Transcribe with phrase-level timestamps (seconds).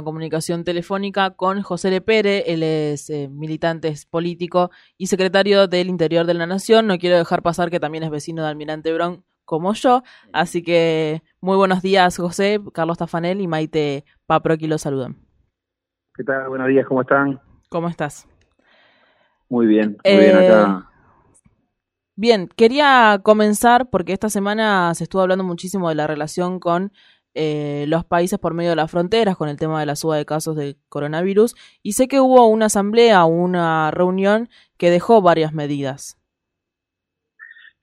[0.00, 6.32] comunicación telefónica con José Lepere, él es eh, militante político y secretario del Interior de
[6.32, 6.86] la Nación.
[6.86, 10.02] No quiero dejar pasar que también es vecino de Almirante Brown como yo.
[10.32, 15.18] Así que muy buenos días, José, Carlos Tafanel y Maite Papro aquí los saludan.
[16.14, 16.48] ¿Qué tal?
[16.48, 17.38] Buenos días, ¿cómo están?
[17.68, 18.26] ¿Cómo estás?
[19.50, 20.88] Muy bien, muy bien acá.
[20.88, 21.38] Eh,
[22.16, 26.92] bien, quería comenzar porque esta semana se estuvo hablando muchísimo de la relación con
[27.34, 30.24] eh, los países por medio de las fronteras con el tema de la suba de
[30.24, 36.18] casos de coronavirus y sé que hubo una asamblea, una reunión que dejó varias medidas.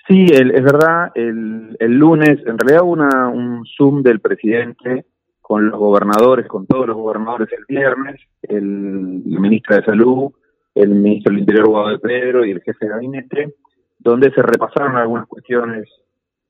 [0.07, 5.05] Sí, es verdad, el, lunes en realidad hubo una, un Zoom del presidente
[5.49, 10.31] con los gobernadores, con todos los gobernadores el viernes, el, ministro de Salud,
[10.75, 13.55] el ministro del Interior, Guado Pedro, y el jefe de gabinete,
[13.97, 15.87] donde se repasaron algunas cuestiones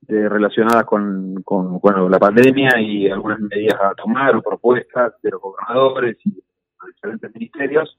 [0.09, 5.39] eh, relacionadas con, bueno, la pandemia y algunas medidas a tomar o propuestas de los
[5.39, 7.95] gobernadores y los diferentes ministerios.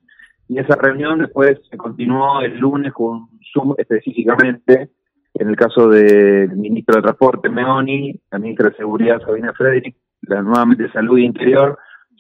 [0.49, 4.91] Y esa reunión después se continuó el lunes con Zoom específicamente,
[5.35, 10.43] en el caso del ministro de Transporte, Meoni, la ministra de Seguridad, Sabina Frederick, la
[10.43, 11.79] nuevamente de Salud e Interior,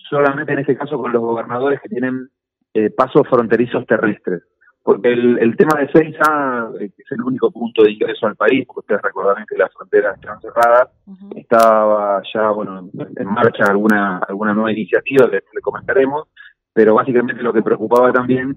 [0.08, 2.28] solamente en este caso con los gobernadores que tienen
[2.74, 4.44] eh, pasos fronterizos terrestres
[4.82, 8.64] porque el, tema de Seiza, eh, que es el único punto de ingreso al país,
[8.66, 10.88] porque ustedes recordarán que las fronteras están cerradas,
[11.36, 16.28] estaba ya bueno en marcha alguna alguna nueva iniciativa que le comentaremos,
[16.72, 18.56] pero básicamente lo que preocupaba también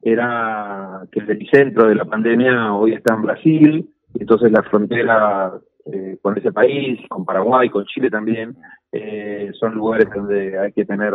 [0.00, 5.52] era que el epicentro de la pandemia hoy está en Brasil, y entonces la frontera
[5.92, 8.56] eh, con ese país, con Paraguay, con Chile también,
[8.90, 11.14] eh, son lugares donde hay que tener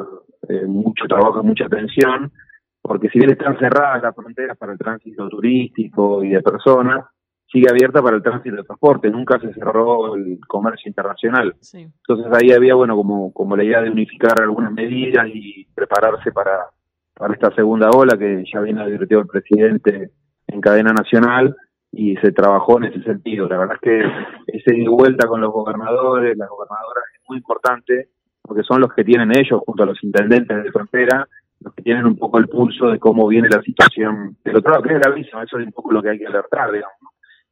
[0.68, 2.32] mucho trabajo, mucha atención,
[2.84, 7.06] porque si bien están cerradas las fronteras para el tránsito turístico y de personas,
[7.50, 11.56] sigue abierta para el tránsito de transporte, nunca se cerró el comercio internacional.
[11.72, 16.66] Entonces ahí había, bueno, como, como la idea de unificar algunas medidas y prepararse para,
[17.14, 20.12] para esta segunda ola que ya viene advirtió el presidente
[20.48, 21.56] en cadena nacional
[21.90, 23.48] y se trabajó en ese sentido.
[23.48, 28.10] La verdad es que ese ida vuelta con los gobernadores, las gobernadoras es muy importante
[28.42, 31.30] porque son los que tienen ellos junto a los intendentes de frontera
[31.64, 34.84] los que tienen un poco el pulso de cómo viene la situación del otro lado,
[34.84, 36.98] que es gravísimo, eso es un poco lo que hay que alertar, digamos.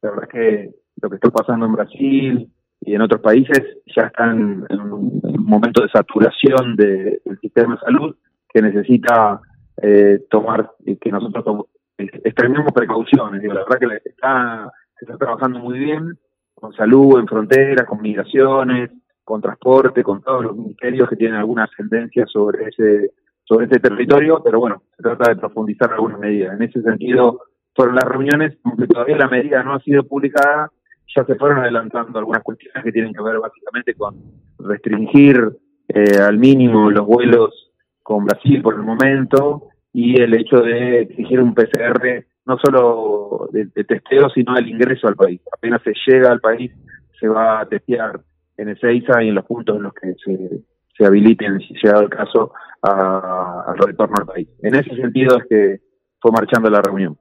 [0.02, 3.62] La verdad es que lo que está pasando en Brasil y en otros países
[3.94, 8.16] ya están en un, momento de saturación del sistema de salud
[8.48, 9.40] que necesita
[9.82, 11.66] eh, tomar, que nosotros
[11.98, 13.42] extrememos precauciones.
[13.42, 16.18] Digo, la verdad que está, se está trabajando muy bien
[16.54, 18.90] con salud en fronteras, con migraciones,
[19.24, 23.12] con transporte, con todos los ministerios que tienen alguna ascendencia sobre ese
[23.52, 26.54] sobre este territorio, pero bueno, se trata de profundizar algunas medidas.
[26.54, 27.40] En ese sentido,
[27.74, 30.70] fueron las reuniones, aunque todavía la medida no ha sido publicada,
[31.14, 34.16] ya se fueron adelantando algunas cuestiones que tienen que ver básicamente con
[34.58, 35.50] restringir
[35.88, 41.38] eh, al mínimo los vuelos con Brasil por el momento y el hecho de exigir
[41.38, 45.42] un PCR no solo de, testeo, sino el ingreso al país.
[45.52, 46.72] Apenas se llega al país,
[47.20, 48.18] se va a testear
[48.56, 50.62] en Ezeiza y en los puntos en los que se,
[50.96, 54.48] se habiliten, si da el caso, al retorno al país.
[54.62, 55.80] En ese sentido es que
[56.20, 57.18] fue marchando la reunión.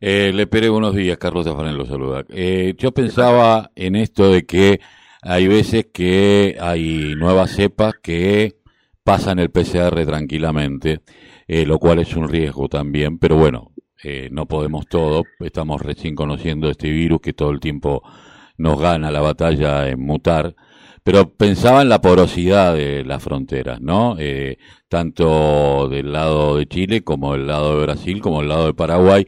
[0.00, 2.24] Eh, le pere buenos días, Carlos Tafanel lo saluda.
[2.28, 4.80] Eh, yo pensaba en esto de que
[5.22, 8.56] hay veces que hay nuevas cepas que
[9.06, 11.00] pasan el PCR tranquilamente,
[11.46, 13.70] eh, lo cual es un riesgo también, pero bueno,
[14.02, 18.02] eh, no podemos todo, estamos recién conociendo este virus que todo el tiempo
[18.58, 20.56] nos gana la batalla en mutar
[21.06, 24.16] pero pensaba en la porosidad de las fronteras, ¿no?
[24.18, 24.58] Eh,
[24.88, 29.24] tanto del lado de Chile como del lado de Brasil, como del lado de Paraguay,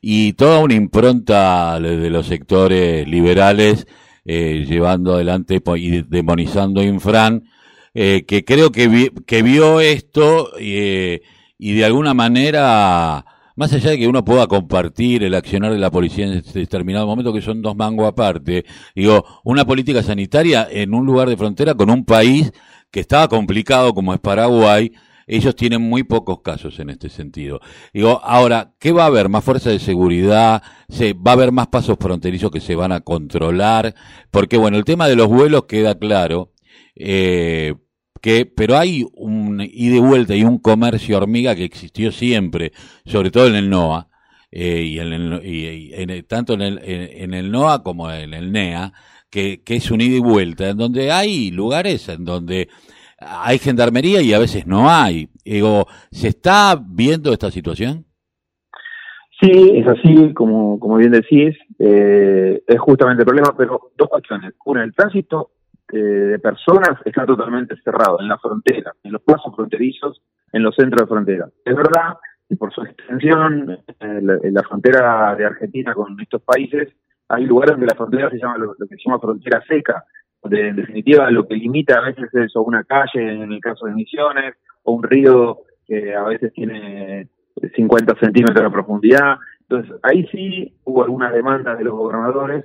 [0.00, 3.86] y toda una impronta de los sectores liberales
[4.24, 7.44] eh, llevando adelante y demonizando Infran,
[7.94, 11.20] eh, que creo que, que vio esto y
[11.60, 13.24] de alguna manera
[13.60, 17.06] más allá de que uno pueda compartir el accionar de la policía en este determinado
[17.06, 21.74] momento, que son dos mangos aparte, digo, una política sanitaria en un lugar de frontera
[21.74, 22.52] con un país
[22.90, 24.92] que estaba complicado como es Paraguay,
[25.26, 27.60] ellos tienen muy pocos casos en este sentido.
[27.92, 29.28] Digo, ahora, ¿qué va a haber?
[29.28, 30.62] ¿Más fuerza de seguridad?
[30.88, 33.94] ¿Se, ¿Va a haber más pasos fronterizos que se van a controlar?
[34.30, 36.54] Porque, bueno, el tema de los vuelos queda claro.
[36.96, 37.74] Eh,
[38.20, 42.72] que, pero hay un ida y vuelta y un comercio hormiga que existió siempre,
[43.04, 44.08] sobre todo en el NOA,
[44.50, 48.92] eh, y, en el, tanto en el, en, el NOA como en el NEA,
[49.30, 52.68] que, que es un ida y vuelta, en donde hay lugares en donde
[53.20, 55.28] hay gendarmería y a veces no hay.
[55.44, 58.06] Digo, ¿se está viendo esta situación?
[59.40, 64.52] Sí, es así, como, como bien decís, eh, es justamente el problema, pero dos cuestiones.
[64.64, 65.52] Una, el tránsito
[65.98, 70.22] de personas está totalmente cerrado en la frontera, en los pasos fronterizos,
[70.52, 71.48] en los centros de frontera.
[71.64, 72.14] Es verdad
[72.50, 76.88] y por su extensión, en la, frontera de Argentina con estos países,
[77.28, 80.04] hay lugares donde la frontera se llama lo, que se llama frontera seca,
[80.42, 83.92] donde en definitiva lo que limita a veces es una calle, en el caso de
[83.92, 87.28] Misiones, o un río que a veces tiene
[87.76, 89.36] 50 centímetros de profundidad.
[89.60, 92.64] Entonces, ahí sí hubo algunas demandas de los gobernadores,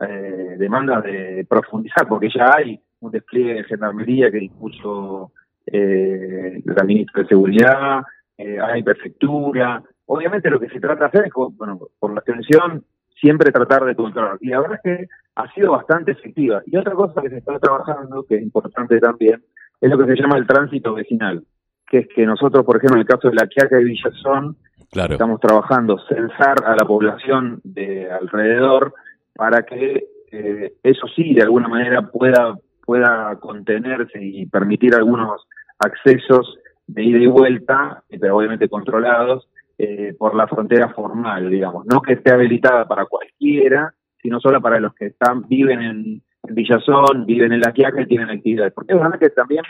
[0.00, 5.32] eh, demandas de profundizar, porque ya hay un despliegue de gendarmería que impuso
[5.66, 8.02] eh, la ministra de Seguridad,
[8.38, 9.82] eh, hay prefectura.
[10.06, 12.84] Obviamente lo que se trata de hacer es, bueno, por la extensión,
[13.20, 14.38] siempre tratar de controlar.
[14.40, 16.62] Y la verdad es que ha sido bastante efectiva.
[16.66, 19.42] Y otra cosa que se está trabajando, que es importante también,
[19.80, 21.44] es lo que se llama el tránsito vecinal,
[21.88, 24.56] que es que nosotros, por ejemplo, en el caso de La Quiaca y Villazón,
[24.90, 25.12] claro.
[25.12, 28.94] estamos trabajando censar a la población de alrededor
[29.34, 35.46] para que eh, eso sí, de alguna manera, pueda, pueda contenerse y permitir algunos
[35.78, 39.48] accesos de ida y vuelta, pero obviamente controlados,
[39.78, 41.86] eh, por la frontera formal, digamos.
[41.86, 47.24] No que esté habilitada para cualquiera, sino solo para los que están viven en, Villazón,
[47.24, 48.72] viven en La Quiaca y tienen actividades.
[48.72, 49.62] Porque es verdad que también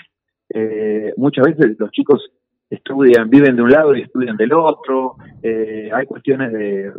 [0.49, 2.31] eh, muchas veces los chicos
[2.75, 6.93] estudian, viven de un lado y estudian del otro, eh, hay cuestiones de,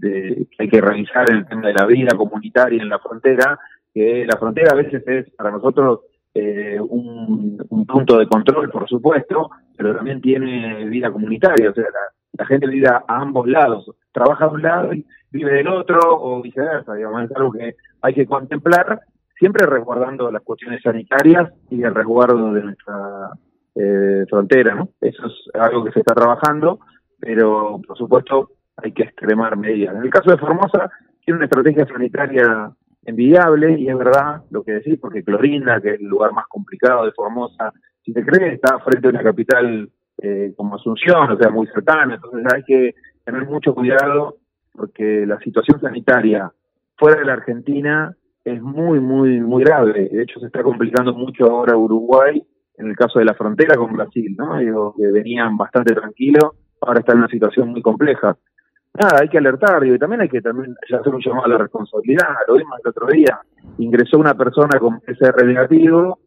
[0.00, 3.58] que hay que revisar en el tema de la vida comunitaria en la frontera,
[3.92, 6.00] que la frontera a veces es para nosotros
[6.34, 11.84] eh, un, punto de control, por supuesto, pero también tiene vida comunitaria, o sea,
[12.38, 16.40] la, gente vive a, ambos lados, trabaja de un lado y vive del otro, o
[16.40, 19.00] viceversa, digamos, es algo que hay que contemplar,
[19.38, 23.30] siempre resguardando las cuestiones sanitarias y el resguardo de nuestra
[23.74, 24.90] eh, frontera, ¿no?
[25.00, 26.80] Eso es algo que se está trabajando,
[27.18, 29.96] pero por supuesto hay que extremar medidas.
[29.96, 30.90] En el caso de Formosa,
[31.24, 32.72] tiene una estrategia sanitaria
[33.04, 37.04] envidiable, y es verdad lo que decís, porque Clorinda, que es el lugar más complicado
[37.04, 37.72] de Formosa,
[38.04, 42.14] si te crees, está frente a una capital eh, como Asunción, o sea, muy cercana,
[42.14, 44.36] entonces hay que tener mucho cuidado
[44.72, 46.50] porque la situación sanitaria
[46.96, 50.08] fuera de la Argentina es muy, muy, muy grave.
[50.10, 52.42] De hecho, se está complicando mucho ahora Uruguay,
[52.82, 54.58] en el caso de la frontera con Brasil, ¿no?
[54.58, 56.50] Digo, que venían bastante tranquilos,
[56.80, 58.36] ahora está en una situación muy compleja
[58.94, 62.28] nada, hay que alertar, y también hay que también hacer un llamado a la responsabilidad.
[62.46, 63.40] Lo vimos el otro día,
[63.78, 66.18] ingresó una persona con PCR negativo,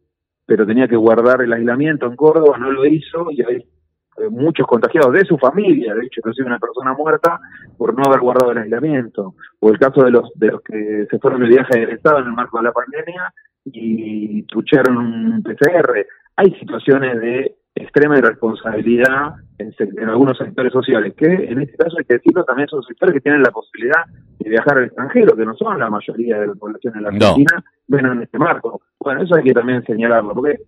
[0.44, 4.66] pero tenía que guardar el aislamiento en Córdoba, no lo hizo, y hay eh, muchos
[4.66, 7.38] contagiados de su familia, de hecho, inclusive una persona muerta
[7.76, 9.34] por no haber guardado el aislamiento.
[9.60, 12.26] O el caso de los de los que se fueron de viaje del Estado en
[12.26, 13.32] el marco de la pandemia
[13.64, 16.06] y trucharon un PCR.
[16.36, 22.04] Hay situaciones de extrema irresponsabilidad en, en, algunos sectores sociales, que en este caso hay
[22.04, 24.04] que decirlo también son sectores que tienen la posibilidad
[24.38, 27.64] de viajar al extranjero, que no son la mayoría de la población en la Argentina,
[27.86, 28.80] ven en este marco.
[28.98, 30.58] Bueno, eso hay que también señalarlo, porque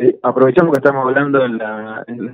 [0.00, 2.32] eh, aprovechamos que estamos hablando en la, en la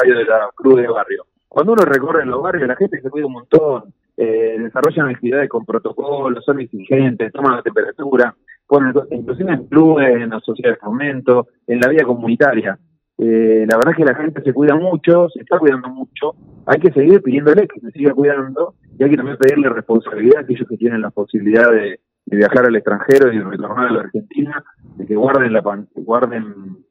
[0.00, 1.26] radio de la Cruz de Barrio.
[1.48, 5.64] Cuando uno recorre los barrios, la gente se cuida un montón, eh, desarrollan actividades con
[5.64, 8.34] protocolos, son exigentes, toman la temperatura,
[8.66, 12.78] ponen, inclusive en clubes, en las sociedades de fomento, en la vida comunitaria.
[13.18, 16.34] Eh, la verdad es que la gente se cuida mucho, se está cuidando mucho,
[16.66, 20.40] hay que seguir pidiéndole que se siga cuidando y hay que también pedirle responsabilidad a
[20.42, 24.64] aquellos que tienen la posibilidad de, viajar al extranjero y de retornar a la Argentina,
[24.96, 25.62] de que guarden, la,
[25.94, 26.84] guarden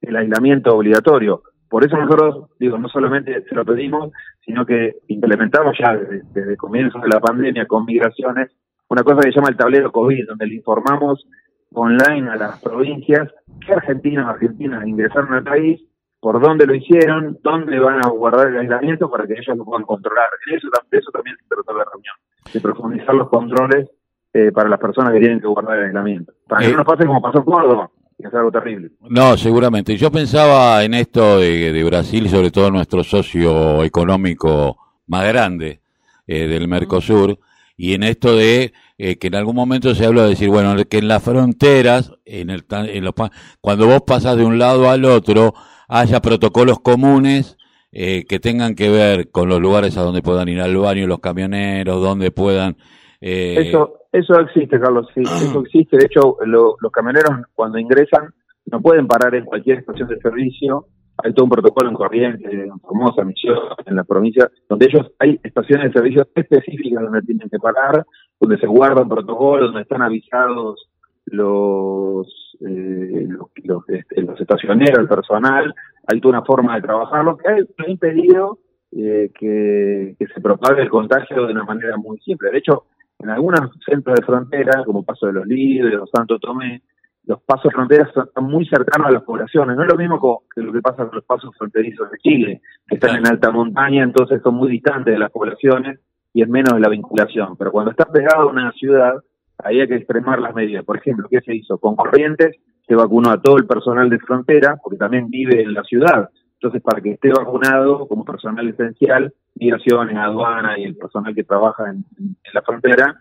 [0.00, 1.42] el aislamiento obligatorio.
[1.68, 4.10] Por eso nosotros, digo, no solamente se lo pedimos,
[4.44, 8.50] sino que implementamos ya desde, desde comienzos de la pandemia con migraciones
[8.88, 11.26] una cosa que se llama el tablero COVID, donde le informamos
[11.74, 13.28] online a las provincias
[13.64, 15.80] qué argentinos argentinas ingresaron al país,
[16.20, 19.84] por dónde lo hicieron, dónde van a guardar el aislamiento para que ellos lo puedan
[19.84, 20.28] controlar.
[20.54, 22.14] Eso, eso también se trató la reunión,
[22.52, 23.88] de profundizar los controles
[24.32, 26.32] eh, para las personas que tienen que guardar el aislamiento.
[26.46, 28.90] Para que eh, no nos pase como pasó en Córdoba, que es algo terrible.
[29.10, 29.96] No, seguramente.
[29.96, 34.76] Yo pensaba en esto de, de Brasil, sobre todo nuestro socio económico
[35.08, 35.80] más grande
[36.26, 37.36] eh, del Mercosur,
[37.76, 40.98] y en esto de eh, que en algún momento se habla de decir, bueno, que
[40.98, 43.14] en las fronteras, en el, en los,
[43.60, 45.54] cuando vos pasas de un lado al otro,
[45.88, 47.56] haya protocolos comunes
[47.90, 51.20] eh, que tengan que ver con los lugares a donde puedan ir al baño los
[51.20, 52.76] camioneros, donde puedan...
[53.20, 53.68] Eh...
[53.68, 55.96] Eso, eso existe, Carlos, sí, eso existe.
[55.96, 58.32] De hecho, los camioneros cuando ingresan
[58.66, 60.86] no pueden parar en cualquier estación de servicio.
[61.18, 65.38] Hay todo un protocolo en Corrientes, en Formosa, Misión, en la provincia, donde ellos hay
[65.42, 68.04] estaciones de servicio específicas donde tienen que parar,
[68.40, 70.88] donde se guardan protocolos, donde están avisados
[71.26, 73.28] los, eh,
[73.64, 75.74] los, este, los, estacioneros, el personal,
[76.06, 78.58] hay toda una forma de trabajarlo que ha impedido
[78.94, 82.50] eh, que, se propague el contagio de una manera muy simple.
[82.50, 82.84] De hecho,
[83.18, 86.82] en algunos centros de frontera, como Paso de los Libres Santo Tomé,
[87.24, 89.76] los pasos fronteras están muy cercanos a las poblaciones.
[89.76, 92.96] No es lo mismo que lo que pasa con los pasos fronterizos de Chile, que
[92.96, 96.00] están en alta montaña, entonces son muy distantes de las poblaciones
[96.34, 97.56] y es menos de la vinculación.
[97.56, 99.14] Pero cuando está pegado a una ciudad,
[99.58, 100.84] ahí hay que extremar las medidas.
[100.84, 101.78] Por ejemplo, ¿qué se hizo?
[101.78, 105.82] Con Corrientes se vacunó a todo el personal de frontera, porque también vive en la
[105.84, 106.28] ciudad.
[106.54, 111.90] Entonces, para que esté vacunado como personal esencial, migraciones, aduana y el personal que trabaja
[111.90, 112.04] en,
[112.52, 113.16] la frontera,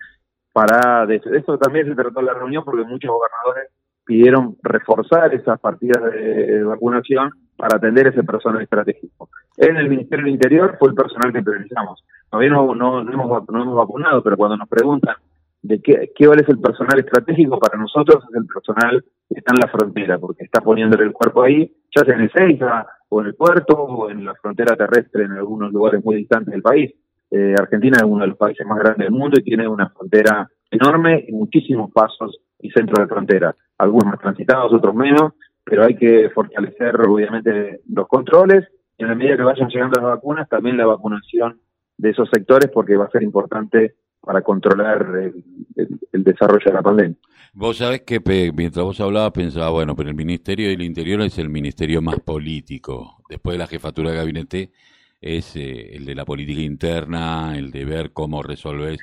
[0.54, 3.70] para de eso también se trató la reunión porque muchos gobernadores
[4.06, 9.30] pidieron reforzar esas partidas de vacunación para atender ese personal estratégico.
[9.58, 12.04] En el Ministerio del Interior fue el personal que priorizamos.
[12.30, 15.16] Todavía no, no, hemos, vacunado, pero cuando nos preguntan
[15.62, 19.60] de qué, qué es el personal estratégico, para nosotros es el personal que está en
[19.60, 23.28] la frontera, porque está poniéndole el cuerpo ahí, ya sea en el Ceiza, o en
[23.28, 26.92] el puerto, o en la frontera terrestre en algunos lugares muy distantes del país.
[27.30, 30.50] Eh, Argentina es uno de los países más grandes del mundo y tiene una frontera
[30.72, 35.96] enorme y muchísimos pasos y centros de frontera, algunos más transitados, otros menos, pero hay
[35.96, 40.78] que fortalecer obviamente los controles y en la medida que vayan llegando las vacunas, también
[40.78, 41.60] la vacunación
[41.98, 45.34] de esos sectores porque va a ser importante para controlar
[45.76, 47.18] el, desarrollo de la pandemia.
[47.54, 48.22] Vos sabés que
[48.56, 53.18] mientras vos hablabas pensaba, bueno, pero el Ministerio del Interior es el ministerio más político.
[53.28, 54.72] Después de la jefatura de gabinete
[55.20, 58.98] es eh, el de la política interna, el de ver cómo resolver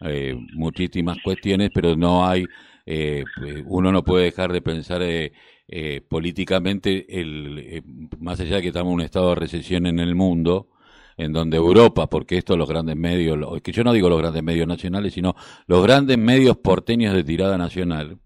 [0.00, 2.46] eh, muchísimas cuestiones, pero no hay,
[2.86, 3.24] eh,
[3.66, 5.32] uno no puede dejar de pensar eh,
[5.68, 7.82] eh políticamente, el, eh,
[8.18, 10.68] más allá de que estamos en un estado de recesión en el mundo,
[11.16, 14.66] en donde Europa, porque esto los grandes medios, que yo no digo los grandes medios
[14.66, 18.18] nacionales, sino los grandes medios porteños de tirada nacional,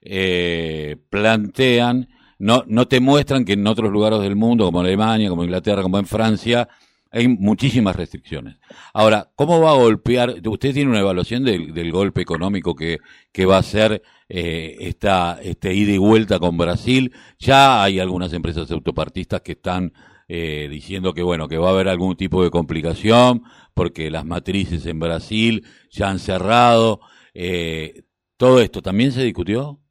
[0.00, 5.44] eh, plantean, no, no te muestran que en otros lugares del mundo, como Alemania, como
[5.44, 6.68] Inglaterra, como en Francia,
[7.12, 8.56] hay muchísimas restricciones.
[8.94, 10.34] Ahora, ¿cómo va a golpear?
[10.46, 13.00] Usted tiene una evaluación del, golpe económico que,
[13.30, 17.12] que va a ser eh, esta, este ida y vuelta con Brasil.
[17.38, 19.92] Ya hay algunas empresas autopartistas que están
[20.26, 23.42] eh, diciendo que bueno que va a haber algún tipo de complicación
[23.74, 27.00] porque las matrices en Brasil ya han cerrado.
[27.34, 28.04] Eh,
[28.38, 29.81] ¿Todo esto también se discutió?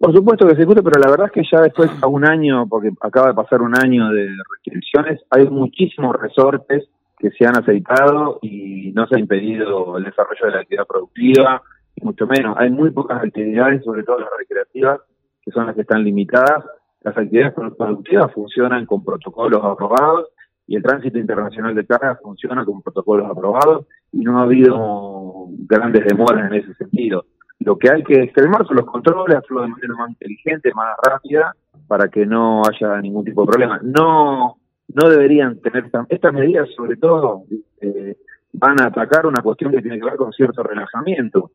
[0.00, 2.66] Por supuesto que se discute, pero la verdad es que ya después a un año,
[2.66, 6.88] porque acaba de pasar un año de restricciones, hay muchísimos resortes
[7.18, 11.62] que se han aceitado y no se ha impedido el desarrollo de la actividad productiva,
[11.94, 12.56] y mucho menos.
[12.58, 15.00] Hay muy pocas actividades, sobre todo las recreativas,
[15.42, 16.64] que son las que están limitadas.
[17.02, 20.28] Las actividades productivas funcionan con protocolos aprobados
[20.66, 26.06] y el tránsito internacional de carga funciona con protocolos aprobados y no ha habido grandes
[26.06, 27.26] demoras en ese sentido.
[27.60, 31.54] Lo que hay que extremar son los controles, hacerlo de manera más inteligente, más rápida,
[31.86, 33.80] para que no haya ningún tipo de problema.
[33.82, 34.56] No,
[34.88, 37.44] no deberían tener estas medidas, sobre todo,
[37.80, 38.16] eh,
[38.52, 41.50] van a atacar una cuestión que tiene que ver con cierto relajamiento.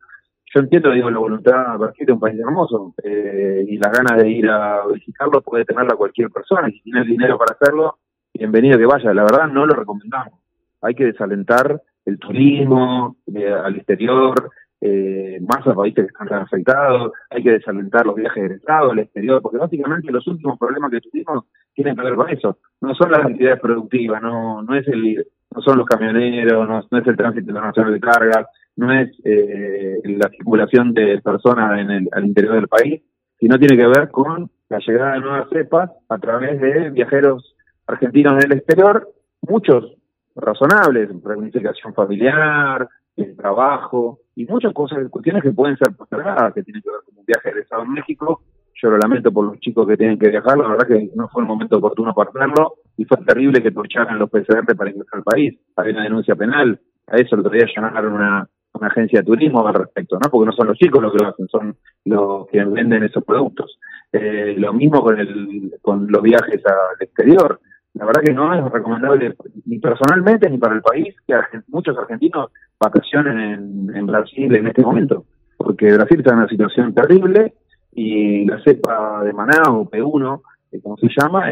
[0.54, 4.48] Yo entiendo, digo, la voluntad de un país hermoso eh, y las ganas de ir
[4.48, 6.68] a visitarlo puede tenerla cualquier persona.
[6.68, 7.98] Si tiene el dinero para hacerlo,
[8.32, 9.12] bienvenido que vaya.
[9.12, 10.38] La verdad, no lo recomendamos.
[10.82, 17.12] Hay que desalentar el turismo eh, al exterior, eh, más a países que están afectados,
[17.30, 21.00] hay que desalentar los viajes de Estado al exterior, porque básicamente los últimos problemas que
[21.00, 22.58] tuvimos tienen que ver con eso.
[22.80, 27.06] No son las actividades productivas, no no es el no son los camioneros, no, es
[27.06, 32.26] el tránsito internacional de cargas, no es eh, la circulación de personas en el, al
[32.26, 33.02] interior del país,
[33.40, 37.56] sino tiene que ver con la llegada de nuevas cepas a través de viajeros
[37.86, 39.08] argentinos del exterior,
[39.42, 39.96] muchos
[40.34, 46.82] razonables, reunificación familiar, el trabajo y muchas cosas, cuestiones que pueden ser postergadas, que tienen
[46.82, 48.42] que ver con un viaje egresado en México.
[48.74, 51.42] Yo lo lamento por los chicos que tienen que viajar, la verdad que no fue
[51.42, 55.22] el momento oportuno para hacerlo y fue terrible que torcharan los PCR para ingresar al
[55.22, 55.58] país.
[55.76, 59.66] Hay una denuncia penal, a eso el otro día llamaron una, una agencia de turismo
[59.66, 60.30] al respecto, ¿no?
[60.30, 63.78] Porque no son los chicos los que lo hacen, son los que venden esos productos.
[64.12, 67.58] Eh, lo mismo con, el, con los viajes al exterior
[67.96, 69.34] la verdad que no es recomendable
[69.64, 71.34] ni personalmente ni para el país que
[71.68, 75.24] muchos argentinos vacacionen en, Brasil en este momento,
[75.56, 77.54] porque Brasil está en una situación terrible
[77.92, 81.50] y la cepa de Manaus, P1, eh, como se llama,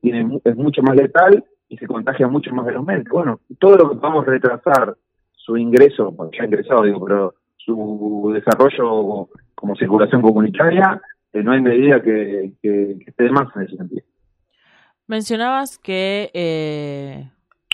[0.00, 3.08] tiene, es mucho más letal y se contagia mucho más velozmente.
[3.10, 4.96] Bueno, todo lo que podamos retrasar
[5.32, 11.00] su ingreso, ya ha ingresado, digo, pero su desarrollo como circulación comunitaria,
[11.32, 14.04] eh, no hay medida que, que esté de más en ese sentido.
[15.06, 17.30] Mencionabas que eh,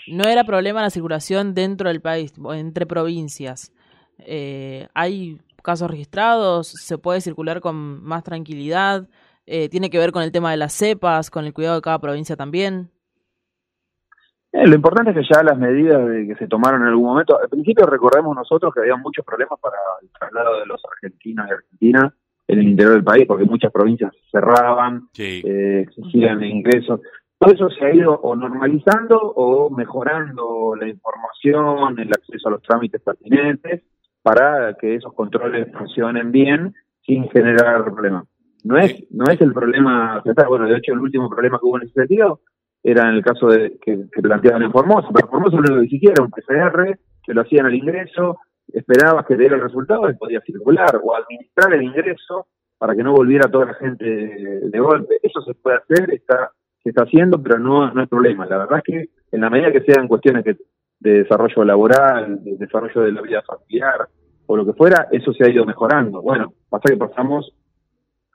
[0.09, 3.73] no era problema la circulación dentro del país, entre provincias.
[4.19, 6.69] Eh, ¿Hay casos registrados?
[6.69, 9.09] ¿Se puede circular con más tranquilidad?
[9.47, 12.01] Eh, ¿Tiene que ver con el tema de las cepas, con el cuidado de cada
[12.01, 12.91] provincia también?
[14.53, 17.49] lo importante es que ya las medidas de que se tomaron en algún momento, al
[17.49, 22.13] principio recordemos nosotros que había muchos problemas para el traslado de los argentinos y argentinas
[22.51, 25.43] en el interior del país, porque muchas provincias cerraban, Sí.
[25.45, 27.01] eh, exigían ingresos.
[27.39, 32.63] Todo eso se ha ido o normalizando o mejorando la información, el acceso a los
[32.63, 33.83] trámites pertinentes
[34.23, 36.75] para que esos controles funcionen bien
[37.07, 38.25] sin generar problemas.
[38.65, 41.85] No es, no es el problema, bueno, de hecho el último problema que hubo en
[41.85, 42.41] ese sentido
[42.83, 46.23] era en el caso de que, que planteaban en Formosa, pero Formosa lo que siquiera
[46.23, 48.39] un PCR, que lo hacían al ingreso,
[48.73, 52.47] esperabas que diera el resultado y podías circular o administrar el ingreso
[52.79, 55.19] para que no volviera toda la gente de, golpe.
[55.23, 56.51] Eso se puede hacer, está
[56.83, 58.47] se está haciendo, pero no, no es problema.
[58.47, 60.57] La verdad es que en la medida que sean cuestiones que,
[60.99, 64.09] de desarrollo laboral, de desarrollo de la vida familiar
[64.47, 66.23] o lo que fuera, eso se ha ido mejorando.
[66.23, 67.53] Bueno, pasa que pasamos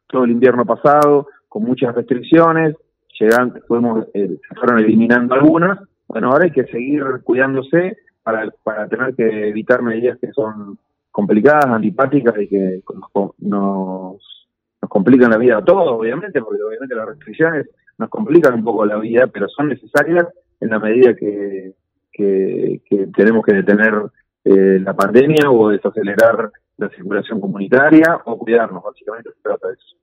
[0.07, 2.75] todo el invierno pasado con muchas restricciones,
[3.19, 5.79] llegan, fuimos, eh, fueron eliminando algunas.
[6.07, 10.79] Bueno, ahora hay que seguir cuidándose para, para tener que evitar medidas que son
[11.11, 12.81] complicadas, antipáticas y que
[13.13, 14.47] nos, nos,
[14.89, 18.97] complican la vida a todos, obviamente, porque obviamente las restricciones nos complican un poco la
[18.97, 20.25] vida, pero son necesarias
[20.59, 21.73] en la medida que,
[22.11, 23.93] que, que tenemos que detener
[24.43, 29.95] eh, la pandemia o desacelerar la circulación comunitaria o cuidarnos, básicamente se trata de eso.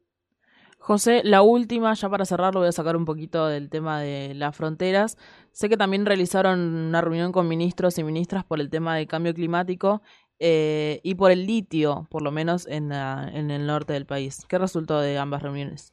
[0.82, 4.34] José, la última, ya para cerrar, lo voy a sacar un poquito del tema de
[4.34, 5.16] las fronteras.
[5.52, 9.32] Sé que también realizaron una reunión con ministros y ministras por el tema del cambio
[9.32, 10.02] climático
[10.40, 14.44] eh, y por el litio, por lo menos en, la, en el norte del país.
[14.48, 15.92] ¿Qué resultó de ambas reuniones?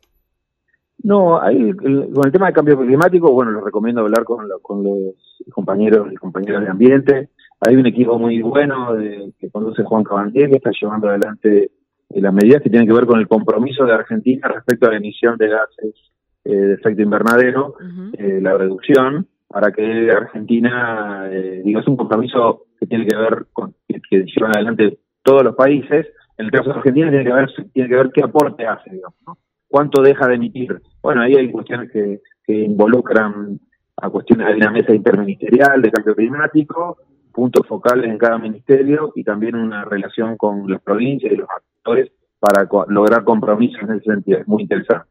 [1.04, 4.84] No, ahí con el tema del cambio climático, bueno, les recomiendo hablar con, lo, con
[4.84, 5.14] los
[5.54, 7.30] compañeros y compañeras de ambiente.
[7.60, 11.70] Hay un equipo muy bueno de, que conduce Juan Cabandier que está llevando adelante
[12.10, 15.38] las medidas que tienen que ver con el compromiso de Argentina respecto a la emisión
[15.38, 16.12] de gases
[16.44, 18.12] eh, de efecto invernadero, uh -huh.
[18.18, 23.48] eh, la reducción, para que Argentina, eh, digo, es un compromiso que tiene que ver
[23.52, 26.08] con que, que, llevan adelante todos los países.
[26.38, 29.18] En el caso de Argentina tiene que ver, tiene que ver qué aporte hace, digamos,
[29.28, 29.38] ¿no?
[29.68, 30.82] cuánto deja de emitir.
[31.02, 33.60] Bueno, ahí hay cuestiones que, que involucran
[33.98, 36.98] a cuestiones de una mesa interministerial de cambio climático,
[37.34, 41.69] puntos focales en cada ministerio y también una relación con las provincias y los actores
[42.40, 44.40] para lograr compromisos en ese sentido.
[44.40, 45.10] Es muy interesante.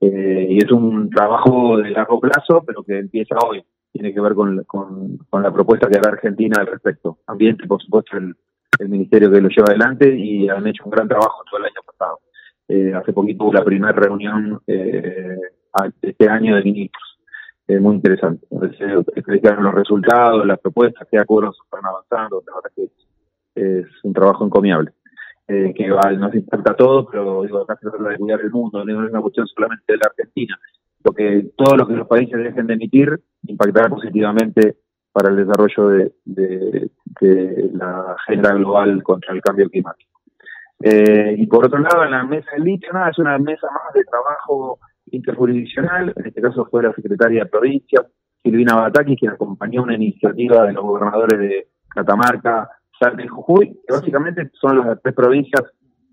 [0.00, 3.64] Eh, y es un trabajo de largo plazo, pero que empieza hoy.
[3.92, 7.18] Tiene que ver con, con, la propuesta que hará Argentina al respecto.
[7.26, 8.34] Ambiente, por supuesto, el,
[8.78, 11.80] el ministerio que lo lleva adelante y han hecho un gran trabajo todo el año
[11.86, 12.20] pasado.
[12.68, 15.38] Eh, hace poquito hubo la primera reunión eh,
[16.02, 17.18] este año de ministros.
[17.68, 18.46] Eh, muy interesante.
[19.14, 22.42] Explicaron los resultados, las propuestas, qué acuerdos están avanzando.
[22.46, 24.92] La verdad que es, es un trabajo encomiable.
[25.48, 28.84] Eh, que nos impacta a todos, pero digo, acá se trata de cuidar el mundo,
[28.84, 30.58] no es una cuestión solamente de la Argentina.
[31.04, 34.78] Lo que todo lo que los países dejen de emitir impactará positivamente
[35.12, 40.20] para el desarrollo de, de, de la agenda global contra el cambio climático.
[40.80, 43.94] Eh, y por otro lado, en la mesa del litio, nada, es una mesa más
[43.94, 44.80] de trabajo
[45.12, 48.04] interjurisdiccional, en este caso fue la secretaria de provincia,
[48.42, 53.94] Silvina Bataki, quien acompañó una iniciativa de los gobernadores de Catamarca, Salta y Jujuy, que
[53.94, 55.62] básicamente son las tres provincias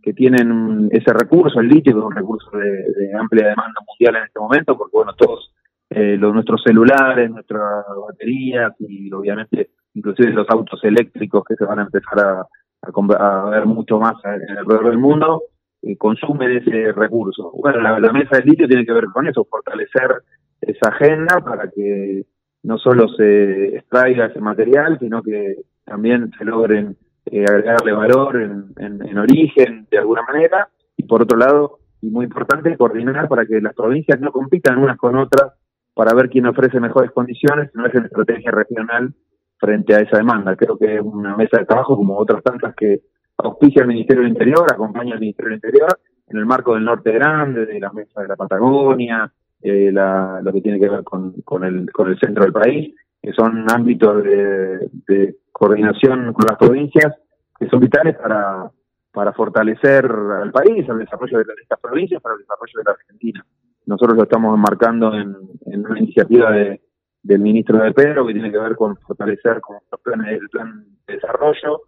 [0.01, 4.17] que tienen ese recurso, el litio, que es un recurso de, de amplia demanda mundial
[4.17, 5.53] en este momento, porque bueno, todos
[5.89, 11.79] eh, los, nuestros celulares, nuestras baterías y obviamente inclusive los autos eléctricos que se van
[11.79, 12.47] a empezar a,
[12.81, 15.43] a, a ver mucho más alrededor del mundo,
[15.81, 17.51] eh, consumen ese recurso.
[17.51, 20.23] Bueno, la, la mesa del litio tiene que ver con eso, fortalecer
[20.59, 22.25] esa agenda para que
[22.63, 28.73] no solo se extraiga ese material, sino que también se logren eh, agregarle valor en,
[28.77, 33.45] en, en, origen de alguna manera y por otro lado, y muy importante, coordinar para
[33.45, 35.53] que las provincias no compitan unas con otras
[35.93, 39.13] para ver quién ofrece mejores condiciones, no es una estrategia regional
[39.57, 40.55] frente a esa demanda.
[40.55, 43.01] Creo que es una mesa de trabajo como otras tantas que
[43.37, 47.11] auspicia el Ministerio del Interior, acompaña al Ministerio del Interior en el marco del Norte
[47.11, 51.33] Grande, de la mesa de la Patagonia, eh, la, lo que tiene que ver con,
[51.43, 57.15] con, el, con el centro del país, que son ámbitos de coordinación con las provincias
[57.57, 58.69] que son vitales para,
[59.13, 63.45] para fortalecer al país, al desarrollo de, estas provincias, para el desarrollo de la Argentina.
[63.85, 65.35] Nosotros lo estamos enmarcando en,
[65.65, 66.81] una iniciativa de,
[67.21, 70.85] del ministro de Pedro que tiene que ver con fortalecer con los planes del plan
[71.07, 71.81] de desarrollo,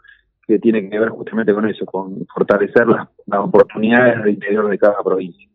[0.47, 4.77] que tiene que ver justamente con eso, con fortalecer las, las oportunidades del interior de
[4.77, 5.49] cada provincia.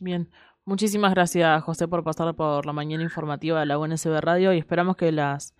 [0.00, 0.28] Bien.
[0.64, 4.94] Muchísimas gracias, José, por pasar por la mañana informativa de la UNSB Radio y esperamos
[4.94, 5.54] que las,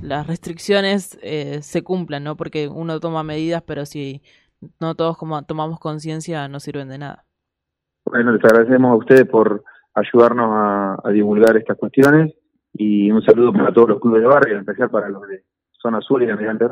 [0.00, 2.36] las restricciones eh, se cumplan, ¿no?
[2.36, 4.22] Porque uno toma medidas, pero si
[4.80, 7.24] no todos como tomamos conciencia, no sirven de nada.
[8.04, 12.32] Bueno, les agradecemos a ustedes por ayudarnos a, a, divulgar estas cuestiones
[12.72, 16.00] y un saludo para todos los clubes de barrio, en especial para los de Zona
[16.00, 16.66] Sur y de Almirante.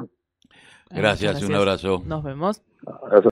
[0.91, 2.03] Gracias, gracias, un abrazo.
[2.07, 2.63] Nos vemos.
[2.87, 3.23] Abrazo.